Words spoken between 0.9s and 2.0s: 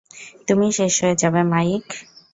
হয়ে যাবে, মাইক।